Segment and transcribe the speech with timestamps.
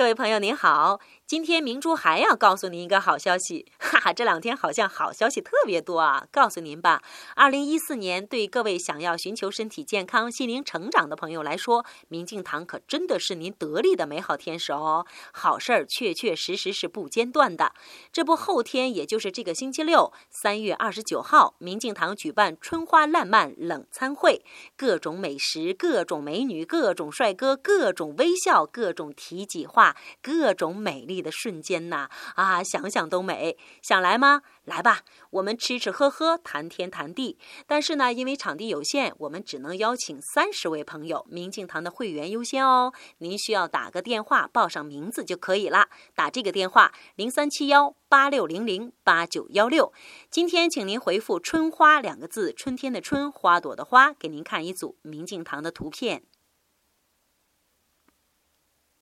[0.00, 6.26] 各位朋友您好，今天明珠还要告诉您一个好消息， 哈哈，这两天好像好消息特别多啊！
[6.32, 7.02] 告诉您吧，
[7.36, 15.04] 二零一四年对各位想要寻求身体健康、心灵成长的朋友来说，明镜堂可真的是您得力的美好天使哦。
[15.34, 17.74] 好事儿确确实实是不间断的。
[18.10, 24.42] 这不，后天也就是这个星期六，三月二十九号，明镜堂举办春花烂漫冷餐会，
[24.78, 29.89] 各种美食、各种美女、各种帅哥、各种微笑、各种提己话。
[30.22, 33.56] 各种美丽的瞬间呐，啊，想想都美。
[33.82, 34.42] 想来吗？
[34.64, 35.00] 来吧，
[35.30, 37.38] 我们吃吃喝喝，谈天谈地。
[37.66, 42.92] 但是呢，因为场地有限，我们只能邀请三十位朋友，明镜堂的会员优先哦。
[43.18, 45.88] 您需要打个电话，报上名字就可以了。
[46.14, 49.92] 打这个电话：零三七幺八六零零八九幺六。
[50.30, 56.22] 今天请您回复“春花”两个字，春天的春，花朵的花，给您看一组明镜堂的图片。